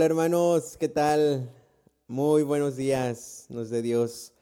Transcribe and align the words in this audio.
Hola 0.00 0.06
hermanos, 0.06 0.78
¿qué 0.78 0.88
tal? 0.88 1.52
Muy 2.08 2.42
buenos 2.42 2.74
días, 2.74 3.44
nos 3.50 3.68
de 3.68 3.82
Dios. 3.82 4.32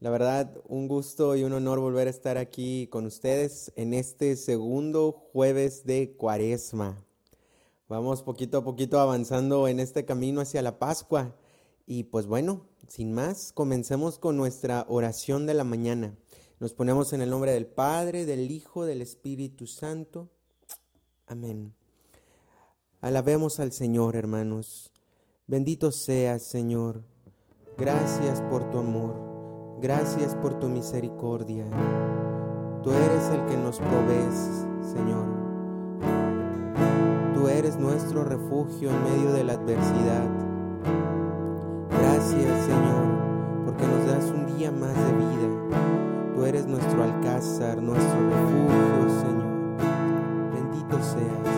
La 0.00 0.08
verdad, 0.08 0.56
un 0.66 0.88
gusto 0.88 1.36
y 1.36 1.44
un 1.44 1.52
honor 1.52 1.80
volver 1.80 2.06
a 2.06 2.10
estar 2.10 2.38
aquí 2.38 2.86
con 2.86 3.04
ustedes 3.04 3.74
en 3.76 3.92
este 3.92 4.36
segundo 4.36 5.12
jueves 5.12 5.84
de 5.84 6.16
Cuaresma. 6.16 6.96
Vamos 7.90 8.22
poquito 8.22 8.56
a 8.56 8.64
poquito 8.64 9.00
avanzando 9.00 9.68
en 9.68 9.80
este 9.80 10.06
camino 10.06 10.40
hacia 10.40 10.62
la 10.62 10.78
Pascua. 10.78 11.36
Y 11.84 12.04
pues 12.04 12.24
bueno, 12.24 12.64
sin 12.88 13.12
más, 13.12 13.52
comencemos 13.52 14.18
con 14.18 14.38
nuestra 14.38 14.86
oración 14.88 15.44
de 15.44 15.52
la 15.52 15.64
mañana. 15.64 16.16
Nos 16.58 16.72
ponemos 16.72 17.12
en 17.12 17.20
el 17.20 17.28
nombre 17.28 17.52
del 17.52 17.66
Padre, 17.66 18.24
del 18.24 18.50
Hijo, 18.50 18.86
del 18.86 19.02
Espíritu 19.02 19.66
Santo. 19.66 20.30
Amén. 21.26 21.74
Alabemos 23.02 23.60
al 23.60 23.72
Señor, 23.72 24.16
hermanos. 24.16 24.91
Bendito 25.52 25.92
seas, 25.92 26.44
Señor. 26.44 27.02
Gracias 27.76 28.40
por 28.48 28.70
tu 28.70 28.78
amor. 28.78 29.12
Gracias 29.82 30.34
por 30.34 30.58
tu 30.58 30.66
misericordia. 30.70 31.66
Tú 32.82 32.90
eres 32.90 33.28
el 33.28 33.44
que 33.44 33.58
nos 33.58 33.76
provees, 33.78 34.64
Señor. 34.80 35.26
Tú 37.34 37.48
eres 37.48 37.76
nuestro 37.76 38.24
refugio 38.24 38.88
en 38.88 39.04
medio 39.04 39.32
de 39.34 39.44
la 39.44 39.52
adversidad. 39.52 40.26
Gracias, 42.00 42.64
Señor, 42.64 43.66
porque 43.66 43.86
nos 43.86 44.06
das 44.06 44.24
un 44.30 44.56
día 44.56 44.72
más 44.72 44.94
de 44.94 45.12
vida. 45.18 46.32
Tú 46.34 46.46
eres 46.46 46.66
nuestro 46.66 47.02
alcázar, 47.02 47.82
nuestro 47.82 48.20
refugio, 48.30 49.20
Señor. 49.20 49.76
Bendito 50.54 50.96
seas. 51.02 51.52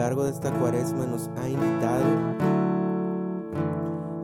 Largo 0.00 0.24
de 0.24 0.30
esta 0.30 0.50
cuaresma 0.50 1.04
nos 1.04 1.28
ha 1.36 1.46
invitado 1.46 2.04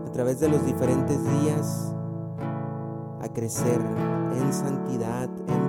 a 0.06 0.11
través 0.11 0.40
de 0.40 0.49
los 0.49 0.64
diferentes 0.64 1.23
días 1.23 1.94
a 3.20 3.28
crecer 3.28 3.78
en 4.40 4.52
santidad, 4.55 5.28
en 5.49 5.66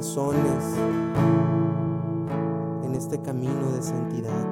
corazones 0.00 0.64
en 2.84 2.94
este 2.94 3.20
camino 3.20 3.70
de 3.72 3.82
santidad. 3.82 4.46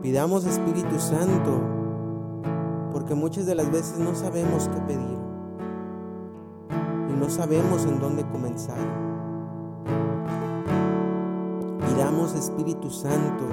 Pidamos 0.00 0.46
Espíritu 0.46 0.98
Santo, 0.98 1.60
porque 2.92 3.14
muchas 3.14 3.44
de 3.44 3.54
las 3.54 3.70
veces 3.70 3.98
no 3.98 4.14
sabemos 4.14 4.68
qué 4.68 4.80
pedir 4.80 5.18
y 7.10 7.12
no 7.12 7.28
sabemos 7.28 7.84
en 7.84 8.00
dónde 8.00 8.24
comenzar. 8.24 8.78
Pidamos 11.86 12.34
Espíritu 12.34 12.88
Santo, 12.88 13.44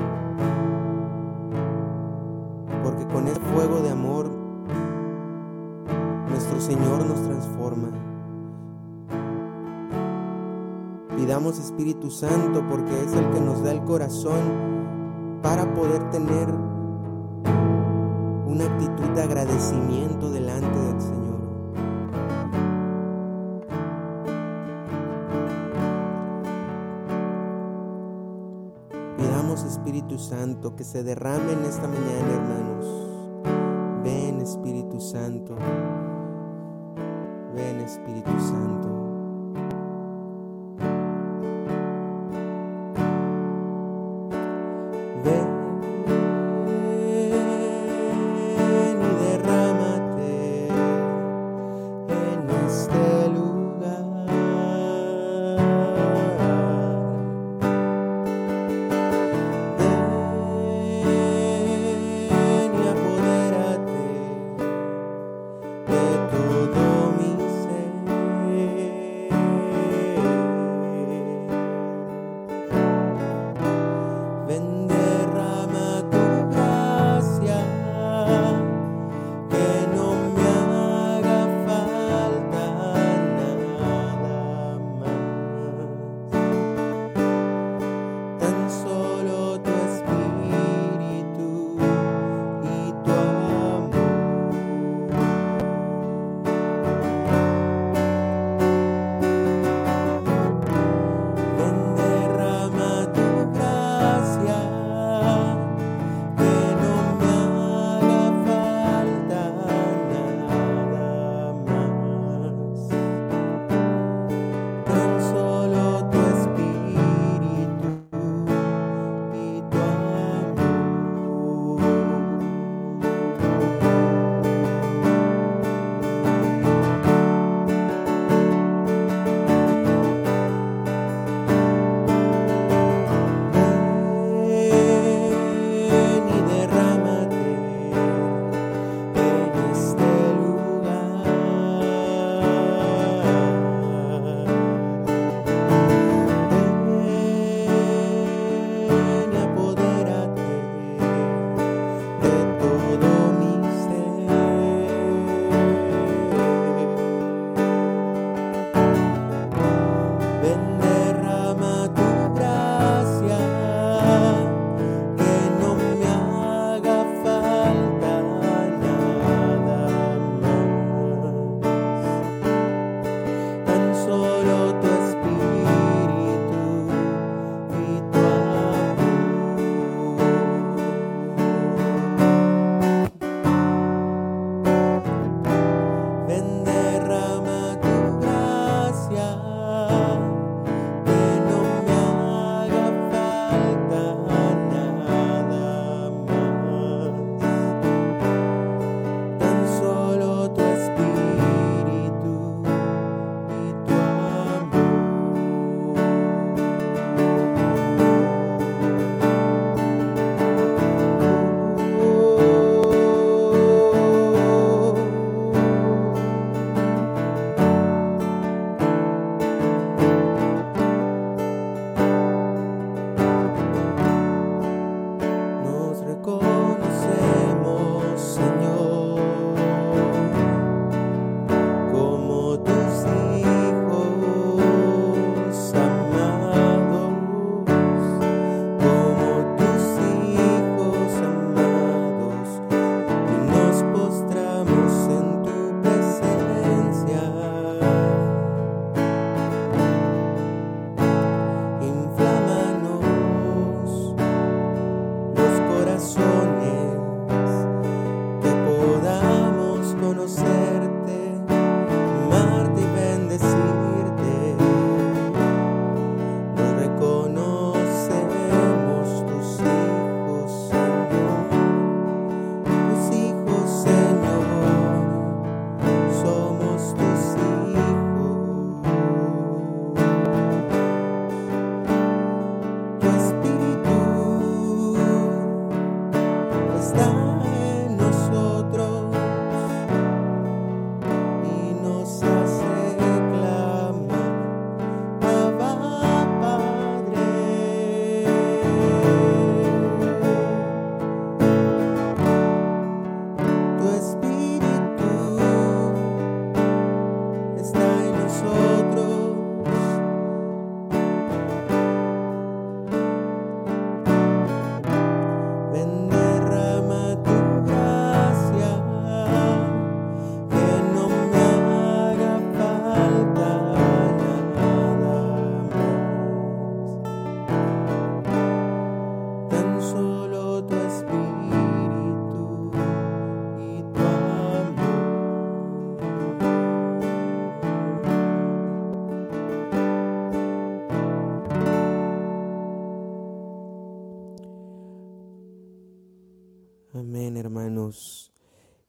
porque 2.85 3.05
con 3.07 3.27
el 3.27 3.35
fuego 3.35 3.81
de 3.81 3.89
amor 3.89 4.29
nuestro 6.29 6.61
Señor 6.61 7.05
nos 7.05 7.21
transforma. 7.21 8.10
Pidamos 11.21 11.59
Espíritu 11.59 12.09
Santo 12.09 12.67
porque 12.67 12.99
es 12.99 13.13
el 13.13 13.29
que 13.29 13.39
nos 13.39 13.63
da 13.63 13.71
el 13.71 13.83
corazón 13.83 15.39
para 15.43 15.71
poder 15.75 16.09
tener 16.09 16.49
una 18.47 18.65
actitud 18.65 19.07
de 19.13 19.21
agradecimiento 19.21 20.31
delante 20.31 20.79
del 20.79 20.99
Señor. 20.99 21.21
Espíritu 29.67 30.17
Santo 30.19 30.75
que 30.75 30.83
se 30.83 31.03
derrame 31.03 31.53
en 31.53 31.65
esta 31.65 31.87
mañana, 31.87 32.33
hermanos. 32.33 33.00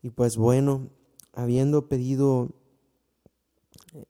Y 0.03 0.11
pues 0.11 0.37
bueno, 0.37 0.91
habiendo 1.33 1.89
pedido 1.89 2.51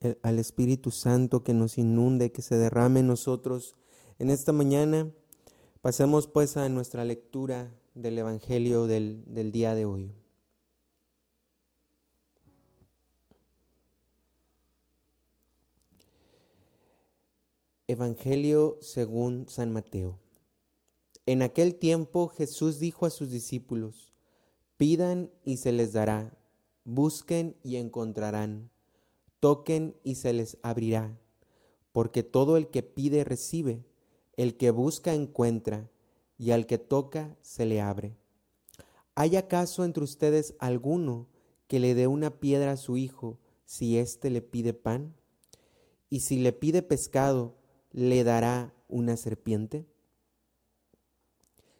eh, 0.01 0.19
al 0.23 0.39
Espíritu 0.39 0.91
Santo 0.91 1.45
que 1.45 1.53
nos 1.53 1.77
inunde, 1.77 2.33
que 2.33 2.41
se 2.41 2.57
derrame 2.57 3.01
en 3.01 3.07
nosotros 3.07 3.77
en 4.19 4.31
esta 4.31 4.53
mañana, 4.53 5.11
pasemos 5.83 6.27
pues 6.29 6.57
a 6.57 6.69
nuestra 6.71 7.05
lectura 7.05 7.71
del 7.95 8.19
Evangelio 8.19 8.87
del, 8.87 9.23
del 9.27 9.53
día 9.53 9.75
de 9.75 9.85
hoy. 9.85 10.13
Evangelio 17.87 18.79
según 18.81 19.47
San 19.49 19.73
Mateo. 19.73 20.19
En 21.27 21.43
aquel 21.43 21.75
tiempo 21.75 22.29
Jesús 22.29 22.79
dijo 22.79 23.05
a 23.05 23.11
sus 23.11 23.31
discípulos, 23.31 24.12
pidan 24.83 25.31
y 25.45 25.59
se 25.59 25.71
les 25.71 25.93
dará, 25.93 26.37
busquen 26.83 27.55
y 27.63 27.77
encontrarán, 27.77 28.69
toquen 29.39 29.95
y 30.03 30.17
se 30.17 30.33
les 30.33 30.59
abrirá, 30.61 31.21
porque 31.93 32.25
todo 32.25 32.57
el 32.57 32.67
que 32.67 32.83
pide 32.83 33.23
recibe, 33.23 33.85
el 34.37 34.57
que 34.57 34.73
busca 34.73 35.15
encuentra, 35.15 35.89
y 36.37 36.51
al 36.51 36.67
que 36.67 36.79
toca 36.79 37.37
se 37.43 37.65
le 37.65 37.81
abre. 37.81 38.17
¿Hay 39.15 39.37
acaso 39.37 39.85
entre 39.85 40.03
ustedes 40.03 40.57
alguno 40.59 41.29
que 41.69 41.79
le 41.79 41.95
dé 41.95 42.09
una 42.09 42.41
piedra 42.41 42.73
a 42.73 42.77
su 42.77 42.97
hijo 42.97 43.39
si 43.65 43.99
éste 43.99 44.31
le 44.31 44.43
pide 44.43 44.75
pan? 44.75 45.15
¿Y 46.11 46.23
si 46.23 46.39
le 46.39 46.53
pide 46.53 46.83
pescado, 46.83 47.55
le 47.93 48.25
dará 48.25 48.75
una 48.89 49.17
serpiente? 49.17 49.87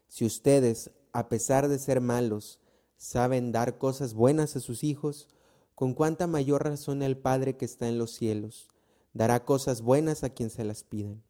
Si 0.07 0.25
ustedes, 0.25 0.93
a 1.13 1.29
pesar 1.29 1.67
de 1.67 1.81
ser 1.81 2.01
malos, 2.01 2.61
saben 3.03 3.53
dar 3.53 3.79
cosas 3.79 4.15
buenas 4.15 4.57
a 4.57 4.61
sus 4.61 4.85
hijos, 4.85 5.29
con 5.75 5.95
cuánta 5.95 6.27
mayor 6.27 6.65
razón 6.65 7.03
el 7.03 7.17
Padre 7.17 7.57
que 7.57 7.65
está 7.65 7.89
en 7.89 7.99
los 7.99 8.13
cielos 8.13 8.73
dará 9.13 9.45
cosas 9.45 9.83
buenas 9.83 10.25
a 10.25 10.31
quien 10.31 10.51
se 10.51 10.65
las 10.65 10.85
pidan. 10.85 11.23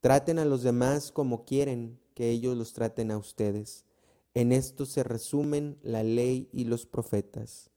Traten 0.00 0.38
a 0.38 0.44
los 0.44 0.62
demás 0.62 1.10
como 1.10 1.44
quieren 1.44 1.98
que 2.14 2.30
ellos 2.30 2.56
los 2.56 2.72
traten 2.72 3.10
a 3.10 3.18
ustedes. 3.18 3.84
En 4.34 4.52
esto 4.52 4.86
se 4.86 5.02
resumen 5.02 5.78
la 5.82 6.02
ley 6.02 6.48
y 6.52 6.64
los 6.64 6.86
profetas. 6.86 7.70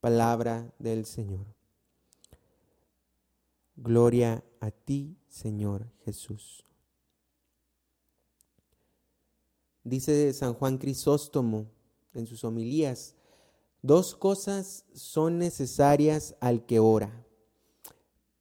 Palabra 0.00 0.72
del 0.78 1.04
Señor. 1.04 1.46
Gloria 3.76 4.44
a 4.60 4.70
ti, 4.70 5.16
Señor 5.28 5.86
Jesús. 6.04 6.64
Dice 9.82 10.32
San 10.32 10.54
Juan 10.54 10.78
Crisóstomo 10.78 11.66
en 12.16 12.26
sus 12.26 12.44
homilías, 12.44 13.14
dos 13.82 14.14
cosas 14.14 14.84
son 14.94 15.38
necesarias 15.38 16.36
al 16.40 16.66
que 16.66 16.80
ora, 16.80 17.24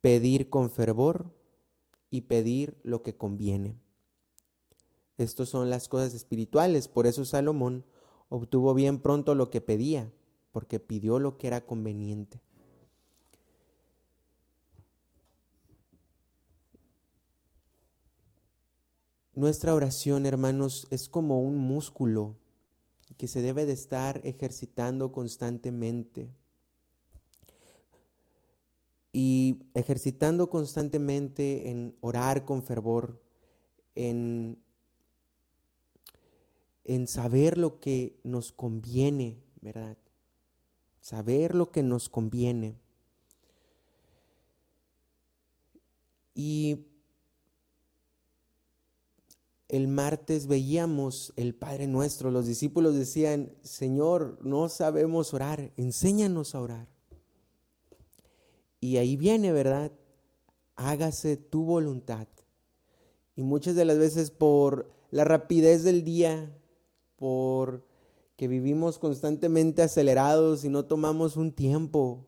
pedir 0.01 0.49
con 0.49 0.69
fervor 0.69 1.33
y 2.09 2.21
pedir 2.21 2.77
lo 2.83 3.03
que 3.03 3.15
conviene. 3.15 3.79
Estas 5.17 5.49
son 5.49 5.69
las 5.69 5.87
cosas 5.87 6.13
espirituales, 6.13 6.87
por 6.87 7.07
eso 7.07 7.25
Salomón 7.25 7.85
obtuvo 8.29 8.73
bien 8.73 8.99
pronto 8.99 9.35
lo 9.35 9.49
que 9.49 9.61
pedía, 9.61 10.11
porque 10.51 10.79
pidió 10.79 11.19
lo 11.19 11.37
que 11.37 11.47
era 11.47 11.65
conveniente. 11.65 12.41
Nuestra 19.33 19.75
oración, 19.75 20.25
hermanos, 20.25 20.87
es 20.91 21.09
como 21.09 21.41
un 21.41 21.57
músculo 21.57 22.37
que 23.17 23.27
se 23.27 23.41
debe 23.41 23.65
de 23.65 23.73
estar 23.73 24.21
ejercitando 24.23 25.11
constantemente. 25.11 26.29
Y 29.13 29.59
ejercitando 29.73 30.49
constantemente 30.49 31.69
en 31.69 31.95
orar 32.01 32.43
con 32.43 32.63
fervor, 32.63 33.21
en, 33.95 34.57
en 36.83 37.07
saber 37.07 37.57
lo 37.57 37.79
que 37.79 38.19
nos 38.23 38.51
conviene, 38.51 39.37
¿verdad? 39.61 39.97
Saber 40.99 41.55
lo 41.55 41.71
que 41.71 41.81
nos 41.81 42.09
conviene. 42.09 42.75
Y 46.33 46.85
el 49.75 49.89
martes 49.89 50.47
veíamos 50.47 51.33
el 51.35 51.53
Padre 51.53 51.87
Nuestro, 51.87 52.31
los 52.31 52.45
discípulos 52.45 52.95
decían, 52.95 53.51
Señor, 53.61 54.39
no 54.41 54.69
sabemos 54.69 55.33
orar, 55.33 55.73
enséñanos 55.75 56.55
a 56.55 56.61
orar. 56.61 56.87
Y 58.79 58.97
ahí 58.97 59.17
viene, 59.17 59.51
¿verdad? 59.51 59.91
Hágase 60.77 61.35
tu 61.35 61.65
voluntad. 61.65 62.27
Y 63.35 63.43
muchas 63.43 63.75
de 63.75 63.83
las 63.83 63.97
veces 63.97 64.31
por 64.31 64.89
la 65.11 65.25
rapidez 65.25 65.83
del 65.83 66.05
día, 66.05 66.57
por 67.17 67.85
que 68.37 68.47
vivimos 68.47 68.97
constantemente 68.97 69.81
acelerados 69.81 70.63
y 70.63 70.69
no 70.69 70.85
tomamos 70.85 71.35
un 71.35 71.51
tiempo 71.51 72.27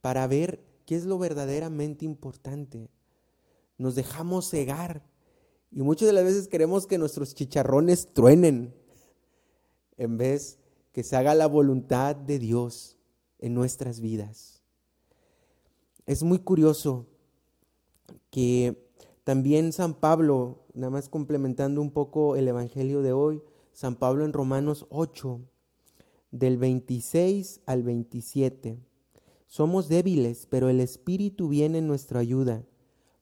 para 0.00 0.26
ver 0.28 0.64
qué 0.86 0.94
es 0.94 1.04
lo 1.04 1.18
verdaderamente 1.18 2.04
importante. 2.04 2.90
Nos 3.76 3.96
dejamos 3.96 4.50
cegar 4.50 5.02
y 5.74 5.82
muchas 5.82 6.06
de 6.06 6.12
las 6.12 6.22
veces 6.22 6.46
queremos 6.46 6.86
que 6.86 6.98
nuestros 6.98 7.34
chicharrones 7.34 8.12
truenen 8.12 8.72
en 9.96 10.16
vez 10.16 10.60
que 10.92 11.02
se 11.02 11.16
haga 11.16 11.34
la 11.34 11.48
voluntad 11.48 12.14
de 12.14 12.38
Dios 12.38 12.96
en 13.40 13.54
nuestras 13.54 14.00
vidas. 14.00 14.62
Es 16.06 16.22
muy 16.22 16.38
curioso 16.38 17.06
que 18.30 18.88
también 19.24 19.72
San 19.72 19.94
Pablo, 19.94 20.64
nada 20.74 20.90
más 20.90 21.08
complementando 21.08 21.80
un 21.80 21.90
poco 21.90 22.36
el 22.36 22.46
Evangelio 22.46 23.02
de 23.02 23.12
hoy, 23.12 23.42
San 23.72 23.96
Pablo 23.96 24.24
en 24.24 24.32
Romanos 24.32 24.86
8, 24.90 25.40
del 26.30 26.56
26 26.56 27.62
al 27.66 27.82
27. 27.82 28.78
Somos 29.48 29.88
débiles, 29.88 30.46
pero 30.48 30.68
el 30.68 30.78
Espíritu 30.78 31.48
viene 31.48 31.78
en 31.78 31.88
nuestra 31.88 32.20
ayuda. 32.20 32.64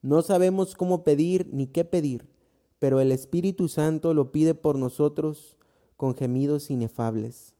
No 0.03 0.21
sabemos 0.21 0.75
cómo 0.75 1.03
pedir 1.03 1.49
ni 1.51 1.65
qué 1.65 1.83
pedir 1.83 2.32
pero 2.83 2.99
el 2.99 3.13
Espíritu 3.13 3.69
Santo 3.69 4.13
lo 4.13 4.33
pide 4.33 4.55
por 4.55 4.77
nosotros 4.77 5.55
con 5.95 6.15
gemidos 6.15 6.69
inefables. 6.69 7.53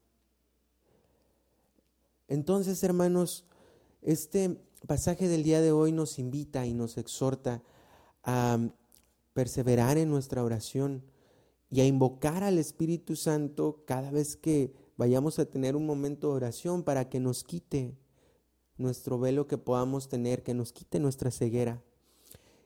Entonces, 2.27 2.83
hermanos, 2.83 3.45
este 4.01 4.61
pasaje 4.85 5.29
del 5.29 5.43
día 5.43 5.61
de 5.61 5.71
hoy 5.71 5.93
nos 5.93 6.19
invita 6.19 6.65
y 6.65 6.73
nos 6.73 6.97
exhorta 6.97 7.63
a 8.25 8.59
perseverar 9.31 9.97
en 9.97 10.09
nuestra 10.09 10.43
oración 10.43 11.05
y 11.69 11.79
a 11.79 11.85
invocar 11.85 12.43
al 12.43 12.57
Espíritu 12.57 13.15
Santo 13.15 13.85
cada 13.85 14.11
vez 14.11 14.35
que 14.35 14.73
vayamos 14.97 15.39
a 15.39 15.45
tener 15.45 15.77
un 15.77 15.85
momento 15.85 16.27
de 16.27 16.33
oración 16.33 16.83
para 16.83 17.07
que 17.07 17.21
nos 17.21 17.45
quite 17.45 17.95
nuestro 18.75 19.17
velo 19.17 19.47
que 19.47 19.57
podamos 19.57 20.09
tener, 20.09 20.43
que 20.43 20.53
nos 20.53 20.73
quite 20.73 20.99
nuestra 20.99 21.31
ceguera 21.31 21.81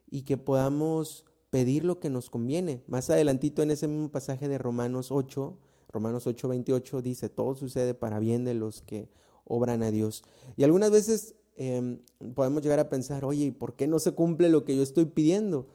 y 0.10 0.24
que 0.24 0.38
podamos 0.38 1.27
pedir 1.50 1.86
lo 1.86 2.00
que 2.00 2.10
nos 2.10 2.30
conviene. 2.30 2.84
Más 2.88 3.10
adelantito 3.10 3.62
en 3.62 3.72
ese 3.72 3.88
mismo 3.88 4.10
pasaje 4.12 4.48
de 4.48 4.58
Romanos 4.58 5.12
8, 5.12 5.58
Romanos 5.90 6.28
8, 6.28 6.48
28 6.50 7.02
dice, 7.02 7.30
todo 7.30 7.56
sucede 7.56 7.94
para 7.94 8.20
bien 8.20 8.44
de 8.44 8.54
los 8.54 8.82
que 8.82 9.10
obran 9.46 9.84
a 9.84 9.92
Dios. 9.92 10.24
Y 10.56 10.64
algunas 10.64 10.92
veces 10.92 11.36
em, 11.56 12.00
podemos 12.36 12.62
llegar 12.62 12.80
a 12.80 12.90
pensar, 12.90 13.26
oye, 13.26 13.46
¿y 13.46 13.52
por 13.52 13.76
qué 13.76 13.88
no 13.88 14.00
se 14.00 14.12
cumple 14.12 14.50
lo 14.50 14.66
que 14.66 14.76
yo 14.76 14.84
estoy 14.84 15.06
pidiendo? 15.06 15.68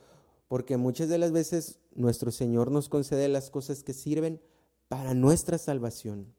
Porque 0.48 0.76
muchas 0.76 1.08
de 1.08 1.18
las 1.18 1.32
veces 1.32 1.78
nuestro 1.94 2.30
Señor 2.30 2.70
nos 2.70 2.88
concede 2.88 3.28
las 3.28 3.50
cosas 3.50 3.82
que 3.82 3.94
sirven 3.94 4.40
para 4.88 5.14
nuestra 5.14 5.56
salvación, 5.56 6.34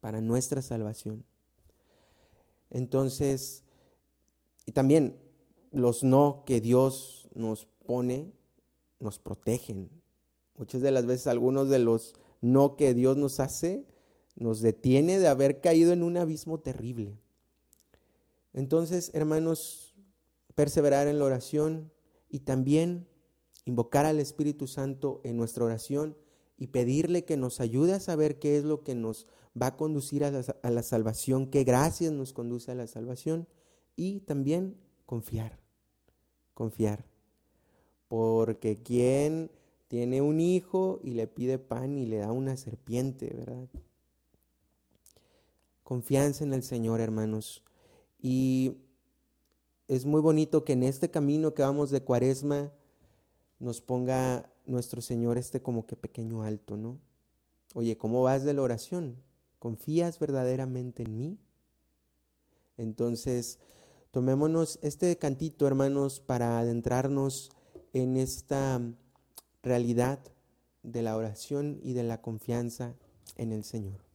para 0.00 0.20
nuestra 0.20 0.60
salvación. 0.60 1.24
Entonces, 2.68 3.64
y 4.66 4.72
también 4.72 5.16
los 5.72 6.04
no 6.04 6.44
que 6.46 6.60
Dios 6.60 7.28
nos 7.34 7.66
pone, 7.90 8.32
nos 9.00 9.18
protegen. 9.18 9.90
Muchas 10.56 10.80
de 10.80 10.92
las 10.92 11.06
veces 11.06 11.26
algunos 11.26 11.68
de 11.68 11.80
los 11.80 12.14
no 12.40 12.76
que 12.76 12.94
Dios 12.94 13.16
nos 13.16 13.40
hace 13.40 13.84
nos 14.36 14.60
detiene 14.60 15.18
de 15.18 15.26
haber 15.26 15.60
caído 15.60 15.92
en 15.92 16.04
un 16.04 16.16
abismo 16.16 16.60
terrible. 16.60 17.18
Entonces, 18.52 19.10
hermanos, 19.12 19.96
perseverar 20.54 21.08
en 21.08 21.18
la 21.18 21.24
oración 21.24 21.90
y 22.28 22.40
también 22.40 23.08
invocar 23.64 24.06
al 24.06 24.20
Espíritu 24.20 24.68
Santo 24.68 25.20
en 25.24 25.36
nuestra 25.36 25.64
oración 25.64 26.16
y 26.56 26.68
pedirle 26.68 27.24
que 27.24 27.36
nos 27.36 27.58
ayude 27.58 27.94
a 27.94 27.98
saber 27.98 28.38
qué 28.38 28.56
es 28.56 28.62
lo 28.62 28.84
que 28.84 28.94
nos 28.94 29.26
va 29.60 29.66
a 29.66 29.76
conducir 29.76 30.22
a 30.22 30.30
la, 30.30 30.44
a 30.62 30.70
la 30.70 30.84
salvación, 30.84 31.48
qué 31.50 31.64
gracias 31.64 32.12
nos 32.12 32.32
conduce 32.32 32.70
a 32.70 32.76
la 32.76 32.86
salvación 32.86 33.48
y 33.96 34.20
también 34.20 34.76
confiar, 35.06 35.58
confiar 36.54 37.09
porque 38.10 38.76
quien 38.82 39.52
tiene 39.86 40.20
un 40.20 40.40
hijo 40.40 40.98
y 41.04 41.12
le 41.12 41.28
pide 41.28 41.60
pan 41.60 41.96
y 41.96 42.06
le 42.06 42.18
da 42.18 42.32
una 42.32 42.56
serpiente, 42.56 43.32
¿verdad? 43.32 43.68
Confianza 45.84 46.42
en 46.42 46.52
el 46.52 46.64
Señor, 46.64 47.00
hermanos. 47.00 47.62
Y 48.20 48.78
es 49.86 50.06
muy 50.06 50.20
bonito 50.20 50.64
que 50.64 50.72
en 50.72 50.82
este 50.82 51.08
camino 51.08 51.54
que 51.54 51.62
vamos 51.62 51.90
de 51.90 52.02
cuaresma 52.02 52.72
nos 53.60 53.80
ponga 53.80 54.50
nuestro 54.66 55.02
Señor 55.02 55.38
este 55.38 55.62
como 55.62 55.86
que 55.86 55.94
pequeño 55.94 56.42
alto, 56.42 56.76
¿no? 56.76 56.98
Oye, 57.74 57.96
¿cómo 57.96 58.24
vas 58.24 58.42
de 58.42 58.54
la 58.54 58.62
oración? 58.62 59.22
¿Confías 59.60 60.18
verdaderamente 60.18 61.04
en 61.04 61.16
mí? 61.16 61.38
Entonces, 62.76 63.60
tomémonos 64.10 64.80
este 64.82 65.16
cantito, 65.16 65.68
hermanos, 65.68 66.18
para 66.18 66.58
adentrarnos 66.58 67.52
en 67.92 68.16
esta 68.16 68.80
realidad 69.62 70.20
de 70.82 71.02
la 71.02 71.16
oración 71.16 71.80
y 71.82 71.92
de 71.92 72.02
la 72.02 72.20
confianza 72.20 72.94
en 73.36 73.52
el 73.52 73.64
Señor. 73.64 74.09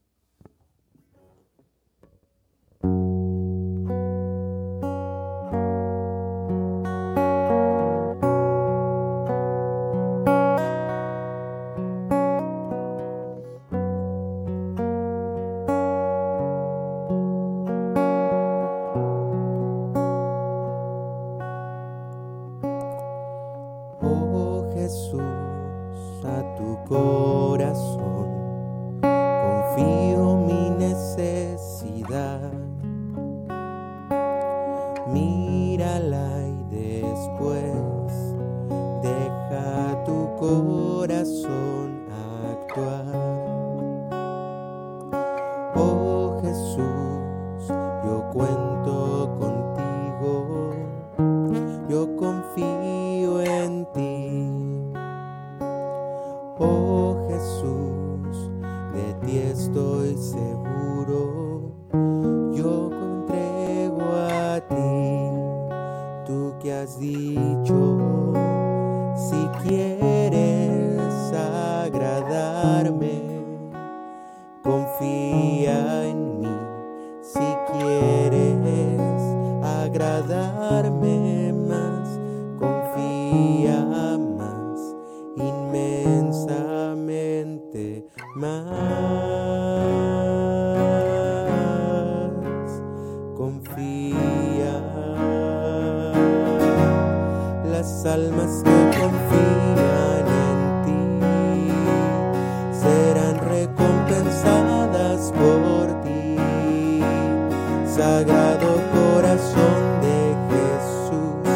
Sagrado 107.96 108.82
corazón 108.92 110.02
de 110.02 110.36
Jesús, 110.52 111.48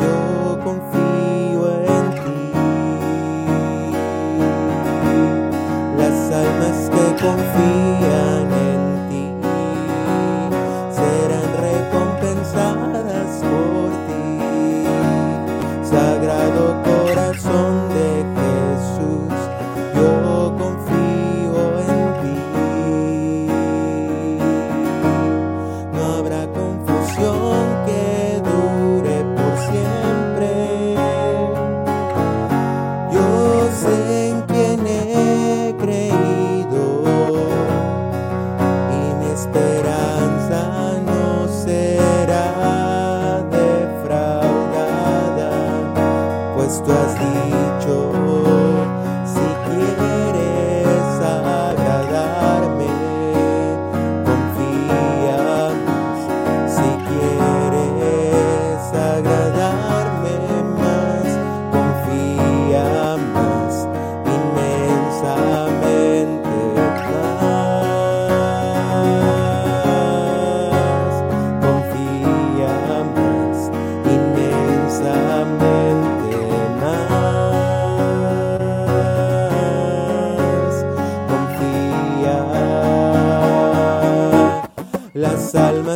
yo 0.00 0.58
confío 0.64 1.62
en 1.86 2.04
ti. 2.24 2.50
Las 5.96 6.32
almas 6.32 6.90
que 6.90 7.04
confían. 7.24 7.85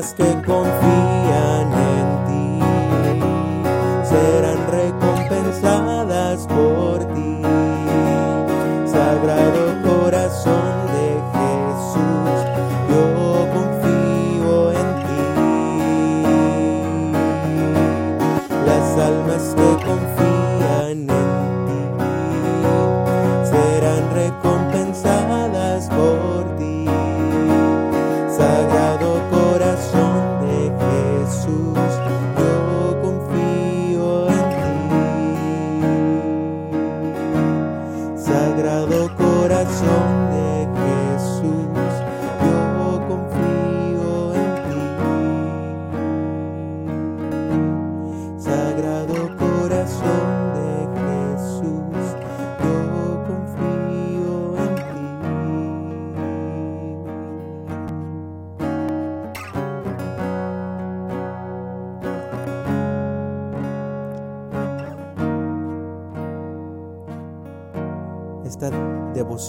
más 0.00 0.14
que 0.14 0.24
confío. 0.46 1.19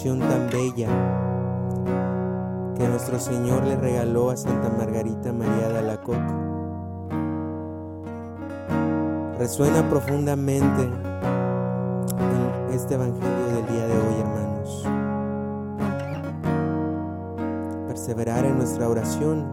Tan 0.03 0.49
bella 0.49 0.89
que 2.75 2.87
nuestro 2.87 3.19
Señor 3.19 3.63
le 3.65 3.75
regaló 3.75 4.31
a 4.31 4.37
Santa 4.37 4.67
Margarita 4.75 5.31
María 5.31 5.69
de 5.69 5.77
Alacoque. 5.77 6.33
Resuena 9.37 9.87
profundamente 9.91 10.89
en 12.17 12.73
este 12.73 12.95
Evangelio 12.95 13.45
del 13.45 13.67
día 13.67 13.85
de 13.85 13.93
hoy, 13.93 14.15
hermanos. 14.21 14.87
Perseverar 17.87 18.43
en 18.45 18.57
nuestra 18.57 18.89
oración, 18.89 19.45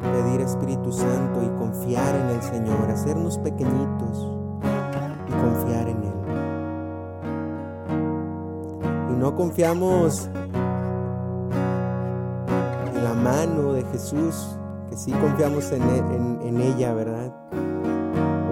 pedir 0.00 0.40
Espíritu 0.42 0.92
Santo 0.92 1.42
y 1.42 1.48
confiar 1.58 2.14
en 2.14 2.28
el 2.28 2.42
Señor, 2.42 2.90
hacernos 2.92 3.38
pequeñitos 3.38 4.30
y 5.26 5.32
confiar 5.32 5.88
en. 5.88 6.05
No 9.26 9.34
confiamos 9.34 10.30
en 12.94 13.02
la 13.02 13.12
mano 13.12 13.72
de 13.72 13.82
Jesús, 13.90 14.56
que 14.88 14.96
sí 14.96 15.10
confiamos 15.10 15.72
en, 15.72 15.82
e, 15.82 16.48
en 16.48 16.60
ella, 16.60 16.94
¿verdad? 16.94 17.34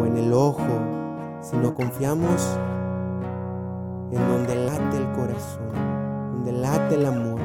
O 0.01 0.05
en 0.05 0.17
el 0.17 0.33
ojo, 0.33 0.65
sino 1.43 1.73
confiamos 1.77 2.59
en 4.11 4.29
donde 4.29 4.57
late 4.67 4.97
el 4.97 5.13
corazón, 5.13 5.71
donde 6.33 6.51
late 6.51 6.97
el 6.97 7.07
amor. 7.07 7.41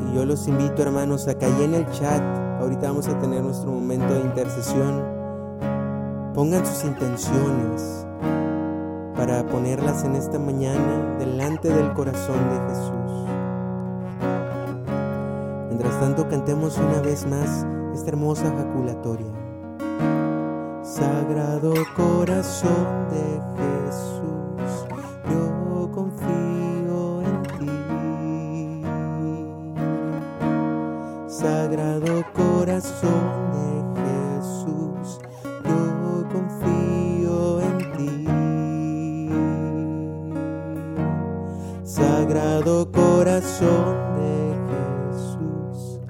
Y 0.00 0.14
yo 0.14 0.24
los 0.24 0.48
invito, 0.48 0.80
hermanos, 0.80 1.28
a 1.28 1.36
que 1.36 1.44
ahí 1.44 1.62
en 1.62 1.74
el 1.74 1.86
chat, 1.90 2.22
ahorita 2.58 2.86
vamos 2.86 3.06
a 3.08 3.18
tener 3.18 3.42
nuestro 3.42 3.70
momento 3.70 4.14
de 4.14 4.20
intercesión, 4.20 5.11
pongan 6.34 6.64
sus 6.64 6.84
intenciones 6.84 8.06
para 9.14 9.44
ponerlas 9.46 10.04
en 10.04 10.16
esta 10.16 10.38
mañana 10.38 11.16
delante 11.18 11.68
del 11.68 11.92
corazón 11.92 12.38
de 12.48 12.58
Jesús. 12.68 12.92
Mientras 15.68 16.00
tanto, 16.00 16.28
cantemos 16.28 16.78
una 16.78 17.00
vez 17.02 17.26
más 17.26 17.66
esta 17.94 18.08
hermosa 18.10 18.50
jaculatoria. 18.56 19.30
Sagrado 20.82 21.74
corazón 21.94 23.08
de 23.10 23.40
Jesús, 23.58 24.86
yo 25.30 25.90
confío 25.92 27.22
en 27.22 27.42
ti. 27.58 27.70
Sagrado 31.28 32.24
corazón 32.32 33.41
corazón 43.32 43.96
de 44.16 44.34
Jesús, 45.08 46.00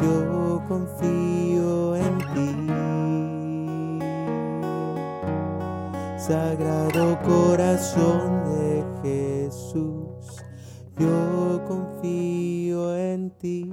yo 0.00 0.64
confío 0.66 1.94
en 1.94 2.18
ti. 2.32 2.56
Sagrado 6.16 7.18
corazón 7.20 8.44
de 8.54 8.82
Jesús, 9.02 10.42
yo 10.96 11.62
confío 11.68 12.96
en 12.96 13.30
ti. 13.32 13.70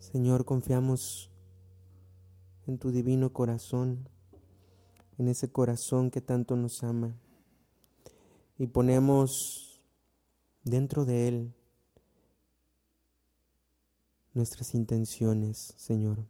Señor, 0.00 0.44
confiamos 0.44 1.33
en 2.66 2.78
tu 2.78 2.90
divino 2.90 3.32
corazón, 3.32 4.08
en 5.18 5.28
ese 5.28 5.50
corazón 5.50 6.10
que 6.10 6.20
tanto 6.20 6.56
nos 6.56 6.82
ama, 6.82 7.14
y 8.58 8.66
ponemos 8.66 9.82
dentro 10.62 11.04
de 11.04 11.28
él 11.28 11.54
nuestras 14.32 14.74
intenciones, 14.74 15.74
Señor. 15.76 16.26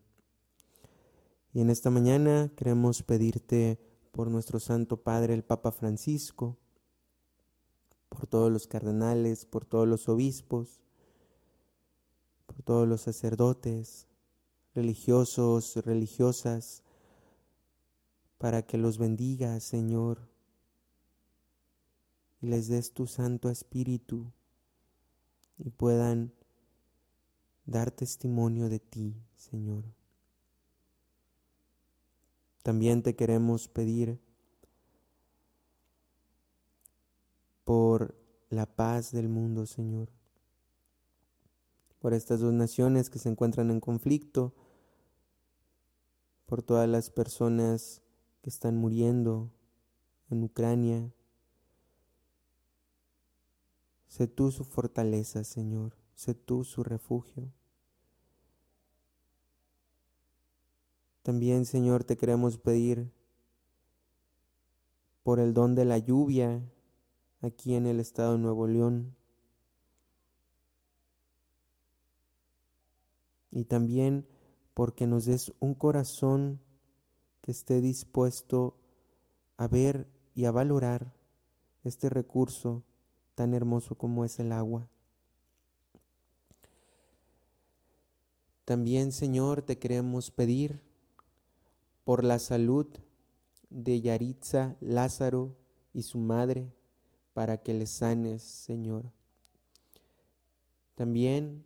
Y 1.53 1.61
en 1.61 1.71
esta 1.71 1.91
mañana 1.91 2.51
queremos 2.57 3.03
pedirte 3.03 3.79
por 4.13 4.29
nuestro 4.29 4.61
Santo 4.61 5.03
Padre, 5.03 5.35
el 5.35 5.45
Papa 5.45 5.73
Francisco, 5.73 6.57
por 8.09 8.27
todos 8.27 8.51
los 8.51 8.67
cardenales, 8.67 9.45
por 9.45 9.65
todos 9.65 9.89
los 9.89 10.09
obispos, 10.09 10.81
por 12.47 12.63
todos 12.63 12.87
los 12.87 13.03
sacerdotes, 13.03 14.07
religiosos, 14.75 15.77
religiosas, 15.77 16.83
para 18.39 18.63
que 18.63 18.77
los 18.77 18.99
bendigas, 18.99 19.63
Señor, 19.63 20.29
y 22.41 22.49
les 22.49 22.69
des 22.69 22.93
tu 22.93 23.07
Santo 23.07 23.49
Espíritu 23.49 24.33
y 25.57 25.71
puedan 25.71 26.33
dar 27.65 27.91
testimonio 27.91 28.69
de 28.69 28.81
ti, 28.81 29.17
Señor. 29.37 29.85
También 32.63 33.03
te 33.03 33.15
queremos 33.15 33.69
pedir 33.69 34.21
por 37.65 38.15
la 38.51 38.67
paz 38.67 39.13
del 39.13 39.29
mundo, 39.29 39.67
Señor, 39.67 40.11
por 42.05 42.13
estas 42.13 42.41
dos 42.41 42.53
naciones 42.53 43.09
que 43.09 43.19
se 43.19 43.31
encuentran 43.31 43.71
en 43.71 43.81
conflicto, 43.81 44.53
por 46.45 46.63
todas 46.63 46.87
las 46.87 47.09
personas 47.09 48.03
que 48.43 48.51
están 48.51 48.77
muriendo 48.77 49.51
en 50.29 50.45
Ucrania. 50.45 51.11
Sé 54.07 54.27
tú 54.27 54.51
su 54.51 54.65
fortaleza, 54.65 55.45
Señor, 55.45 55.97
sé 56.15 56.35
tú 56.35 56.63
su 56.65 56.85
refugio. 56.85 57.51
También, 61.23 61.65
Señor, 61.65 62.05
te 62.05 62.19
queremos 62.19 62.59
pedir 62.59 63.11
por 65.23 65.41
el 65.41 65.55
don 65.55 65.75
de 65.75 65.87
la 65.87 65.97
lluvia 65.97 66.63
aquí 67.41 67.75
en 67.75 67.87
el 67.87 67.99
estado 67.99 68.33
de 68.33 68.41
Nuevo 68.41 68.67
León. 68.67 69.17
Y 73.55 73.67
también 73.67 74.27
porque 74.75 75.07
nos 75.07 75.27
des 75.27 75.53
un 75.61 75.75
corazón 75.75 76.61
que 77.41 77.53
esté 77.53 77.81
dispuesto 77.81 78.77
a 79.57 79.69
ver 79.69 80.09
y 80.35 80.47
a 80.47 80.51
valorar 80.51 81.15
este 81.85 82.11
recurso 82.11 82.83
tan 83.37 83.55
hermoso 83.55 83.95
como 83.95 84.25
es 84.25 84.41
el 84.41 84.51
agua. 84.51 84.89
También, 88.65 89.13
Señor, 89.13 89.63
te 89.63 89.79
queremos 89.79 90.33
pedir 90.33 90.81
por 92.03 92.25
la 92.25 92.41
salud 92.41 92.89
de 93.71 94.01
Yaritza 94.01 94.77
Lázaro 94.81 95.55
y 95.93 96.03
su 96.03 96.19
madre, 96.19 96.73
para 97.35 97.59
que 97.59 97.73
les 97.73 97.91
sanes, 97.91 98.43
Señor. 98.43 99.13
También 100.97 101.65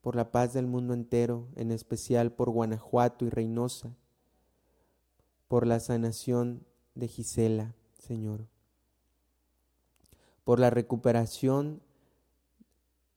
por 0.00 0.16
la 0.16 0.30
paz 0.30 0.54
del 0.54 0.66
mundo 0.66 0.94
entero, 0.94 1.48
en 1.56 1.70
especial 1.70 2.32
por 2.32 2.50
Guanajuato 2.50 3.24
y 3.24 3.30
Reynosa, 3.30 3.94
por 5.46 5.66
la 5.66 5.80
sanación 5.80 6.64
de 6.94 7.08
Gisela, 7.08 7.74
Señor, 7.98 8.46
por 10.44 10.58
la 10.58 10.70
recuperación 10.70 11.82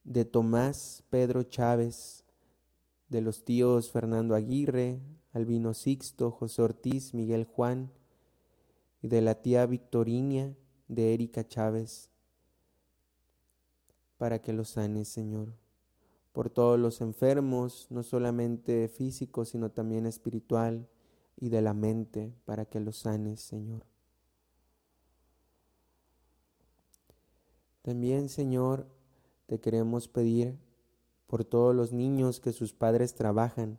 de 0.03 0.25
Tomás 0.25 1.03
Pedro 1.09 1.43
Chávez, 1.43 2.25
de 3.07 3.21
los 3.21 3.45
tíos 3.45 3.91
Fernando 3.91 4.35
Aguirre, 4.35 4.99
Albino 5.31 5.73
Sixto, 5.73 6.31
José 6.31 6.61
Ortiz, 6.61 7.13
Miguel 7.13 7.45
Juan, 7.45 7.91
y 9.01 9.07
de 9.07 9.21
la 9.21 9.35
tía 9.35 9.65
Victorinia 9.65 10.55
de 10.87 11.13
Erika 11.13 11.47
Chávez, 11.47 12.09
para 14.17 14.41
que 14.41 14.53
los 14.53 14.69
sanes, 14.69 15.07
Señor 15.07 15.62
por 16.33 16.49
todos 16.49 16.79
los 16.79 16.99
enfermos, 16.99 17.87
no 17.91 18.03
solamente 18.03 18.89
físicos, 18.89 19.49
sino 19.49 19.69
también 19.69 20.07
espiritual 20.07 20.87
y 21.39 21.49
de 21.49 21.61
la 21.61 21.73
mente, 21.73 22.33
para 22.43 22.65
que 22.65 22.79
los 22.79 22.97
sanes, 22.97 23.39
Señor. 23.39 23.85
También, 27.83 28.29
Señor, 28.29 28.87
te 29.45 29.59
queremos 29.59 30.07
pedir 30.07 30.57
por 31.27 31.45
todos 31.45 31.75
los 31.75 31.93
niños 31.93 32.39
que 32.39 32.51
sus 32.51 32.73
padres 32.73 33.13
trabajan, 33.13 33.77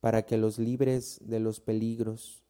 para 0.00 0.26
que 0.26 0.36
los 0.36 0.58
libres 0.58 1.18
de 1.24 1.40
los 1.40 1.60
peligros, 1.60 2.44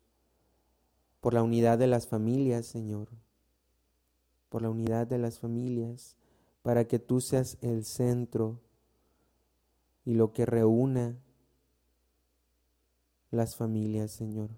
por 1.20 1.32
la 1.32 1.42
unidad 1.42 1.78
de 1.78 1.86
las 1.86 2.06
familias, 2.06 2.66
Señor, 2.66 3.08
por 4.50 4.60
la 4.60 4.68
unidad 4.68 5.06
de 5.06 5.18
las 5.18 5.38
familias, 5.38 6.16
para 6.62 6.86
que 6.86 6.98
tú 6.98 7.20
seas 7.20 7.56
el 7.62 7.84
centro 7.84 8.60
y 10.04 10.14
lo 10.14 10.32
que 10.32 10.46
reúna 10.46 11.18
las 13.30 13.56
familias, 13.56 14.10
Señor. 14.12 14.50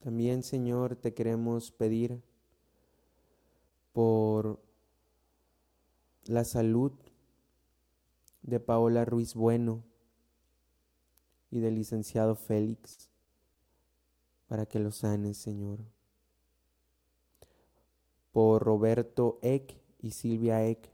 También, 0.00 0.42
Señor, 0.44 0.94
te 0.96 1.14
queremos 1.14 1.72
pedir 1.72 2.22
por 3.92 4.60
la 6.26 6.44
salud 6.44 6.92
de 8.42 8.60
Paola 8.60 9.04
Ruiz 9.04 9.34
Bueno 9.34 9.82
y 11.50 11.58
del 11.58 11.74
licenciado 11.74 12.36
Félix, 12.36 13.10
para 14.46 14.66
que 14.66 14.78
los 14.78 14.98
sanes, 14.98 15.38
Señor. 15.38 15.80
Por 18.30 18.62
Roberto 18.62 19.40
Eck 19.42 19.85
y 20.00 20.10
Silvia 20.10 20.66
Eck, 20.66 20.88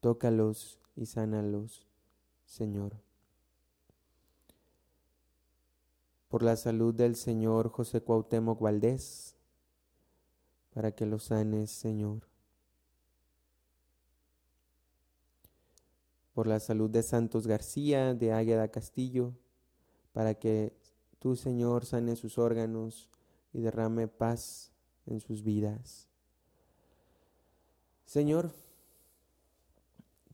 tócalos 0.00 0.78
y 0.96 1.06
sánalos, 1.06 1.86
Señor. 2.44 2.96
Por 6.28 6.42
la 6.42 6.56
salud 6.56 6.94
del 6.94 7.16
Señor 7.16 7.70
José 7.70 8.02
Cuauhtémoc 8.02 8.60
Valdés, 8.60 9.36
para 10.72 10.92
que 10.92 11.06
los 11.06 11.24
sanes, 11.24 11.70
Señor. 11.70 12.28
Por 16.32 16.46
la 16.46 16.60
salud 16.60 16.88
de 16.88 17.02
Santos 17.02 17.46
García, 17.46 18.14
de 18.14 18.32
Águeda 18.32 18.68
Castillo, 18.68 19.34
para 20.12 20.34
que 20.34 20.72
tú, 21.18 21.36
Señor, 21.36 21.84
sane 21.84 22.16
sus 22.16 22.38
órganos 22.38 23.10
y 23.52 23.60
derrame 23.60 24.08
paz 24.08 24.72
en 25.06 25.20
sus 25.20 25.42
vidas. 25.42 26.09
Señor, 28.10 28.50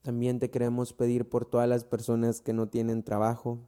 también 0.00 0.38
te 0.38 0.48
queremos 0.48 0.94
pedir 0.94 1.28
por 1.28 1.44
todas 1.44 1.68
las 1.68 1.84
personas 1.84 2.40
que 2.40 2.54
no 2.54 2.70
tienen 2.70 3.02
trabajo 3.02 3.58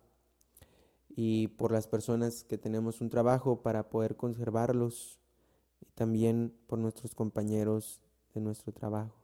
y 1.14 1.48
por 1.48 1.72
las 1.72 1.86
personas 1.88 2.42
que 2.42 2.56
tenemos 2.56 3.02
un 3.02 3.10
trabajo 3.10 3.60
para 3.60 3.90
poder 3.90 4.16
conservarlos 4.16 5.18
y 5.82 5.90
también 5.90 6.54
por 6.68 6.78
nuestros 6.78 7.14
compañeros 7.14 8.00
de 8.32 8.40
nuestro 8.40 8.72
trabajo. 8.72 9.14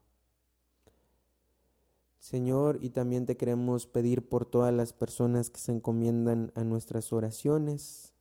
Señor, 2.18 2.76
y 2.82 2.90
también 2.90 3.24
te 3.24 3.38
queremos 3.38 3.86
pedir 3.86 4.28
por 4.28 4.44
todas 4.44 4.74
las 4.74 4.92
personas 4.92 5.48
que 5.48 5.60
se 5.60 5.72
encomiendan 5.72 6.52
a 6.54 6.62
nuestras 6.62 7.10
oraciones, 7.10 8.12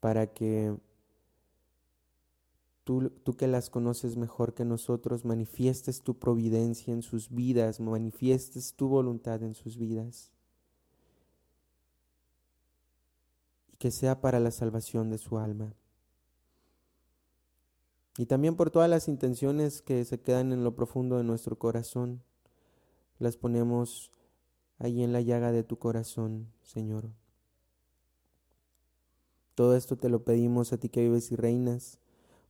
para 0.00 0.26
que 0.26 0.76
tú, 2.98 3.36
que 3.36 3.46
las 3.46 3.70
conoces 3.70 4.16
mejor 4.16 4.52
que 4.52 4.64
nosotros, 4.64 5.24
manifiestes 5.24 6.02
tu 6.02 6.18
providencia 6.18 6.92
en 6.92 7.02
sus 7.02 7.30
vidas, 7.30 7.78
manifiestes 7.78 8.74
tu 8.74 8.88
voluntad 8.88 9.44
en 9.44 9.54
sus 9.54 9.78
vidas, 9.78 10.32
y 13.72 13.76
que 13.76 13.92
sea 13.92 14.20
para 14.20 14.40
la 14.40 14.50
salvación 14.50 15.08
de 15.08 15.18
su 15.18 15.38
alma 15.38 15.72
y 18.18 18.26
también 18.26 18.56
por 18.56 18.70
todas 18.70 18.90
las 18.90 19.06
intenciones 19.06 19.82
que 19.82 20.04
se 20.04 20.20
quedan 20.20 20.52
en 20.52 20.64
lo 20.64 20.74
profundo 20.74 21.16
de 21.16 21.24
nuestro 21.24 21.58
corazón. 21.58 22.22
Las 23.20 23.36
ponemos 23.36 24.10
ahí 24.78 25.04
en 25.04 25.12
la 25.12 25.20
llaga 25.20 25.52
de 25.52 25.62
tu 25.62 25.78
corazón, 25.78 26.52
Señor. 26.62 27.08
Todo 29.54 29.76
esto 29.76 29.96
te 29.96 30.08
lo 30.08 30.24
pedimos 30.24 30.72
a 30.72 30.78
ti 30.78 30.88
que 30.88 31.02
vives 31.02 31.30
y 31.30 31.36
reinas 31.36 31.99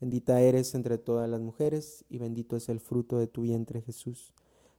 Bendita 0.00 0.40
eres 0.40 0.74
entre 0.74 0.98
todas 0.98 1.28
las 1.28 1.40
mujeres 1.40 2.04
y 2.08 2.18
bendito 2.18 2.56
es 2.56 2.68
el 2.68 2.80
fruto 2.80 3.18
de 3.18 3.26
tu 3.26 3.42
vientre 3.42 3.80
Jesús. 3.80 4.34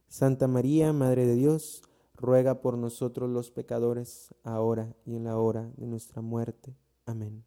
Santa 0.06 0.46
María, 0.46 0.92
Madre 0.92 1.26
de 1.26 1.34
Dios, 1.34 1.82
ruega 2.14 2.60
por 2.60 2.78
nosotros 2.78 3.28
los 3.28 3.50
pecadores, 3.50 4.34
ahora 4.44 4.94
y 5.04 5.16
en 5.16 5.24
la 5.24 5.36
hora 5.38 5.70
de 5.76 5.86
nuestra 5.86 6.22
muerte. 6.22 6.74
Amén. 7.04 7.44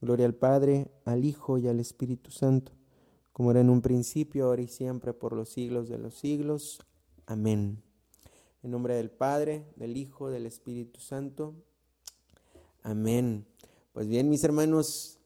Gloria 0.00 0.26
al 0.26 0.34
Padre, 0.34 0.90
al 1.04 1.24
Hijo 1.24 1.58
y 1.58 1.68
al 1.68 1.78
Espíritu 1.78 2.30
Santo, 2.30 2.72
como 3.32 3.50
era 3.50 3.60
en 3.60 3.70
un 3.70 3.82
principio, 3.82 4.46
ahora 4.46 4.62
y 4.62 4.68
siempre, 4.68 5.12
por 5.12 5.34
los 5.34 5.50
siglos 5.50 5.88
de 5.88 5.98
los 5.98 6.14
siglos. 6.14 6.80
Amén. 7.26 7.82
En 8.62 8.72
nombre 8.72 8.94
del 8.94 9.10
Padre, 9.10 9.66
del 9.76 9.96
Hijo, 9.96 10.30
del 10.30 10.46
Espíritu 10.46 11.00
Santo. 11.00 11.54
Amén. 12.82 13.46
Pues 13.92 14.08
bien, 14.08 14.28
mis 14.28 14.42
hermanos, 14.42 15.19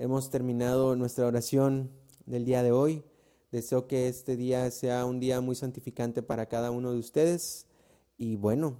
hemos 0.00 0.30
terminado 0.30 0.96
nuestra 0.96 1.26
oración 1.26 1.90
del 2.24 2.46
día 2.46 2.62
de 2.62 2.72
hoy. 2.72 3.04
Deseo 3.52 3.86
que 3.86 4.08
este 4.08 4.34
día 4.34 4.70
sea 4.70 5.04
un 5.04 5.20
día 5.20 5.42
muy 5.42 5.54
santificante 5.54 6.22
para 6.22 6.46
cada 6.46 6.70
uno 6.70 6.90
de 6.92 6.98
ustedes 6.98 7.66
y 8.16 8.36
bueno, 8.36 8.78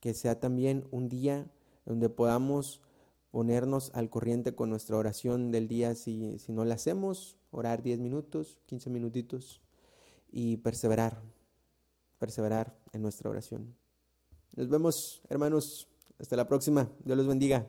que 0.00 0.14
sea 0.14 0.40
también 0.40 0.88
un 0.90 1.10
día 1.10 1.50
donde 1.84 2.08
podamos 2.08 2.80
ponernos 3.30 3.90
al 3.94 4.08
corriente 4.08 4.54
con 4.54 4.70
nuestra 4.70 4.96
oración 4.96 5.50
del 5.50 5.68
día 5.68 5.94
si, 5.94 6.38
no 6.48 6.64
la 6.64 6.76
hacemos, 6.76 7.36
orar 7.50 7.82
10 7.82 7.98
minutos, 7.98 8.58
15 8.64 8.88
minutitos 8.88 9.60
y 10.32 10.56
perseverar, 10.56 11.20
perseverar 12.18 12.74
en 12.94 13.02
nuestra 13.02 13.28
oración. 13.28 13.76
Nos 14.54 14.70
vemos, 14.70 15.20
hermanos. 15.28 15.88
Hasta 16.18 16.36
la 16.36 16.48
próxima. 16.48 16.88
Dios 17.04 17.18
los 17.18 17.26
bendiga. 17.26 17.66